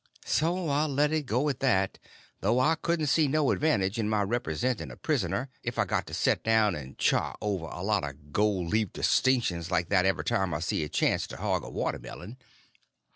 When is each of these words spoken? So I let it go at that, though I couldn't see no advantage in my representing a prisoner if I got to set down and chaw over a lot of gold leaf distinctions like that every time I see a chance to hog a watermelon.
So 0.25 0.67
I 0.69 0.85
let 0.85 1.11
it 1.11 1.27
go 1.27 1.47
at 1.47 1.59
that, 1.59 1.99
though 2.39 2.59
I 2.59 2.73
couldn't 2.73 3.05
see 3.05 3.27
no 3.27 3.51
advantage 3.51 3.99
in 3.99 4.09
my 4.09 4.23
representing 4.23 4.89
a 4.89 4.97
prisoner 4.97 5.47
if 5.61 5.77
I 5.77 5.85
got 5.85 6.07
to 6.07 6.13
set 6.15 6.43
down 6.43 6.73
and 6.73 6.97
chaw 6.97 7.35
over 7.39 7.67
a 7.67 7.83
lot 7.83 8.03
of 8.03 8.33
gold 8.33 8.69
leaf 8.71 8.93
distinctions 8.93 9.69
like 9.69 9.89
that 9.89 10.07
every 10.07 10.23
time 10.25 10.55
I 10.55 10.59
see 10.59 10.83
a 10.83 10.89
chance 10.89 11.27
to 11.27 11.37
hog 11.37 11.63
a 11.63 11.69
watermelon. 11.69 12.37